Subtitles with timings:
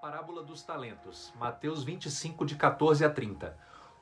[0.00, 3.54] parábola dos talentos, Mateus 25, de 14 a 30.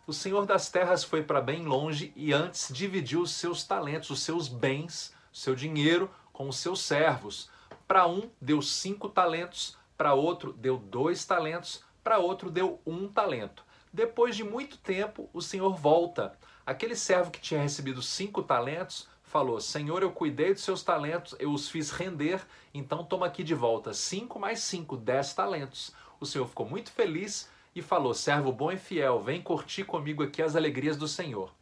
[0.07, 4.23] O Senhor das terras foi para bem longe e antes dividiu os seus talentos, os
[4.23, 7.51] seus bens, seu dinheiro com os seus servos.
[7.87, 13.65] Para um deu cinco talentos, para outro deu dois talentos, para outro deu um talento.
[13.93, 16.39] Depois de muito tempo, o Senhor volta.
[16.65, 21.53] Aquele servo que tinha recebido cinco talentos falou: Senhor, eu cuidei dos seus talentos, eu
[21.53, 22.41] os fiz render,
[22.73, 25.93] então toma aqui de volta cinco mais cinco, dez talentos.
[26.19, 30.43] O Senhor ficou muito feliz e falou: Servo bom e fiel, vem curtir comigo aqui
[30.43, 31.53] as alegrias do Senhor.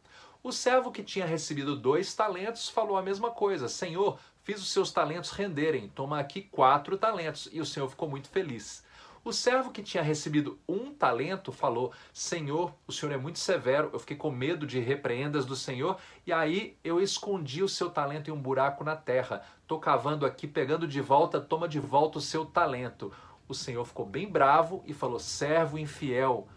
[0.41, 4.91] O servo que tinha recebido dois talentos falou a mesma coisa: Senhor, fiz os seus
[4.91, 7.49] talentos renderem, toma aqui quatro talentos.
[7.51, 8.83] E o Senhor ficou muito feliz.
[9.27, 13.99] O servo que tinha recebido um talento falou: Senhor, o senhor é muito severo, eu
[13.99, 18.33] fiquei com medo de repreendas do Senhor, e aí eu escondi o seu talento em
[18.33, 19.41] um buraco na terra.
[19.61, 23.11] Estou cavando aqui, pegando de volta, toma de volta o seu talento.
[23.49, 26.47] O Senhor ficou bem bravo e falou: Servo infiel,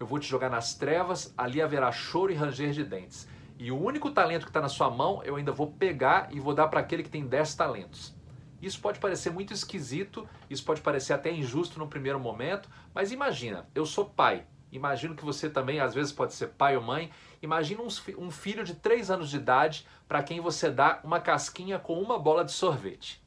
[0.00, 3.28] eu vou te jogar nas trevas, ali haverá choro e ranger de dentes.
[3.58, 6.54] E o único talento que está na sua mão, eu ainda vou pegar e vou
[6.54, 8.15] dar para aquele que tem dez talentos.
[8.60, 13.68] Isso pode parecer muito esquisito, isso pode parecer até injusto no primeiro momento, mas imagina,
[13.74, 17.10] eu sou pai, imagino que você também às vezes pode ser pai ou mãe.
[17.42, 22.00] Imagina um, filho de 3 anos de idade para quem você dá uma casquinha com
[22.00, 23.24] uma bola de sorvete.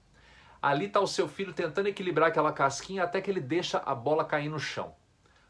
[0.61, 4.25] Ali está o seu filho tentando equilibrar aquela casquinha até que ele deixa a bola
[4.25, 4.93] cair no chão.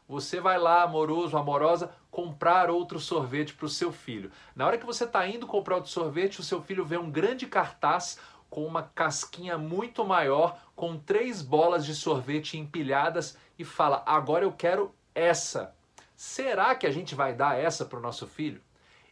[0.06, 4.30] Você vai lá, amoroso, amorosa, comprar outro sorvete para o seu filho.
[4.56, 7.46] Na hora que você está indo comprar outro sorvete, o seu filho vê um grande
[7.46, 8.18] cartaz
[8.50, 14.52] com uma casquinha muito maior, com três bolas de sorvete empilhadas e fala: Agora eu
[14.52, 15.74] quero essa.
[16.16, 18.60] Será que a gente vai dar essa para o nosso filho?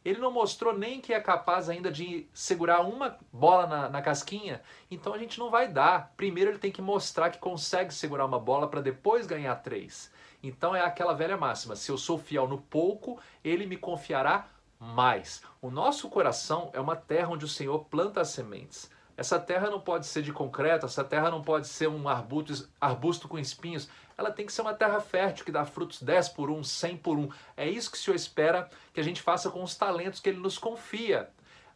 [0.05, 4.62] Ele não mostrou nem que é capaz ainda de segurar uma bola na, na, casquinha,
[4.91, 6.12] então a gente não vai dar.
[6.17, 10.12] Primeiro ele tem que mostrar que consegue segurar uma bola para depois ganhar três.
[10.42, 14.48] Então é aquela velha máxima: se eu sou fiel no pouco, ele me confiará
[14.79, 15.42] mais.
[15.61, 18.90] O nosso coração é uma terra onde o Senhor planta as sementes.
[19.18, 23.27] Essa terra não pode ser de concreto, essa terra não pode ser um arbusto, arbusto
[23.27, 23.89] com espinhos.
[24.17, 27.18] Ela tem que ser uma terra fértil que dá frutos 10 por 1, 100 por
[27.18, 27.28] 1.
[27.57, 30.39] É isso que o Senhor espera que a gente faça com os talentos que Ele
[30.39, 31.28] nos confia.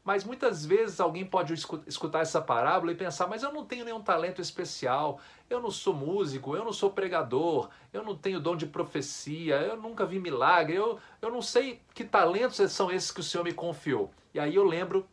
[0.05, 1.53] Mas muitas vezes alguém pode
[1.85, 5.19] escutar essa parábola e pensar: mas eu não tenho nenhum talento especial,
[5.51, 9.77] eu não sou músico, eu não sou pregador, eu não tenho dom de profecia, eu
[9.77, 13.53] nunca vi milagre, eu, eu não sei que talentos são esses que o Senhor me
[13.53, 14.13] confiou.
[14.33, 15.05] E aí eu lembro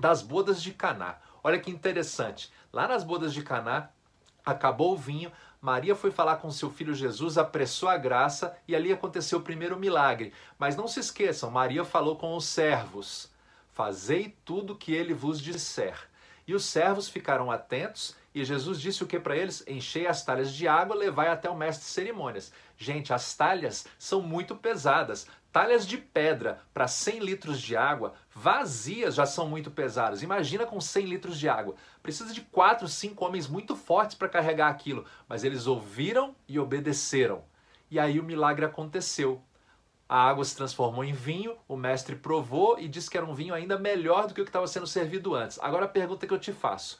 [0.00, 1.18] das bodas de Caná.
[1.48, 2.52] Olha que interessante.
[2.70, 3.88] Lá nas bodas de Caná,
[4.44, 5.32] acabou o vinho,
[5.62, 9.78] Maria foi falar com seu filho Jesus, apressou a graça e ali aconteceu o primeiro
[9.78, 10.34] milagre.
[10.58, 13.32] Mas não se esqueçam, Maria falou com os servos:
[13.72, 15.98] Fazei tudo o que ele vos disser.
[16.46, 19.64] E os servos ficaram atentos e Jesus disse o que para eles?
[19.66, 22.52] Enchei as talhas de água, levai até o mestre de cerimônias.
[22.76, 25.26] Gente, as talhas são muito pesadas.
[25.50, 30.22] Talhas de pedra para 100 litros de água, vazias já são muito pesadas.
[30.22, 31.74] Imagina com 100 litros de água.
[32.02, 35.06] Precisa de 4, 5 homens muito fortes para carregar aquilo.
[35.26, 37.42] Mas eles ouviram e obedeceram.
[37.90, 39.42] E aí o milagre aconteceu.
[40.06, 43.54] A água se transformou em vinho, o mestre provou e disse que era um vinho
[43.54, 45.58] ainda melhor do que o que estava sendo servido antes.
[45.60, 46.98] Agora a pergunta que eu te faço: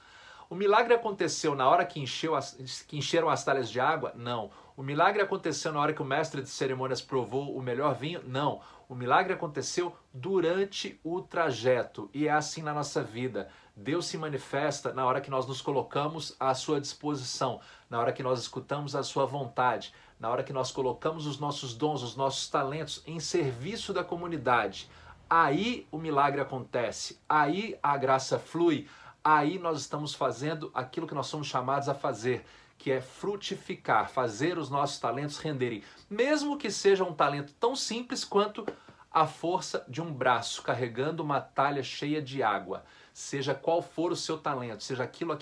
[0.51, 2.55] o milagre aconteceu na hora que, encheu as,
[2.87, 4.13] que encheram as talhas de água?
[4.15, 4.51] Não.
[4.79, 8.23] O milagre aconteceu na hora que o mestre de cerimônias provou o melhor vinho?
[8.25, 8.61] Não.
[8.89, 12.09] O milagre aconteceu durante o trajeto.
[12.15, 13.49] E é assim na nossa vida.
[13.75, 18.23] Deus se manifesta na hora que nós nos colocamos à sua disposição, na hora que
[18.23, 22.49] nós escutamos a sua vontade, na hora que nós colocamos os nossos dons, os nossos
[22.49, 24.89] talentos em serviço da comunidade.
[25.29, 28.89] Aí o milagre acontece, aí a graça flui,
[29.37, 32.47] aí nós estamos fazendo aquilo que nós somos chamados a fazer,
[32.79, 38.25] que é frutificar, fazer os nossos talentos renderem, mesmo que seja um talento tão simples
[38.25, 38.67] quanto
[39.13, 42.85] a força de um braço carregando uma talha cheia de água.
[43.13, 45.37] Seja qual for o seu talento, seja aquilo,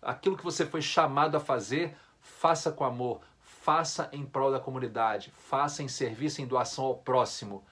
[0.00, 5.34] aquilo que você foi chamado a fazer, faça com amor, faça em prol da comunidade,
[5.36, 7.62] faça em serviço, em doação ao próximo.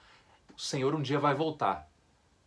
[0.55, 1.89] O Senhor um dia vai voltar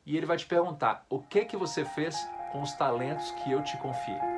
[0.07, 2.17] e ele vai te perguntar: o que que você fez
[2.51, 4.30] com os talentos que eu te confiei.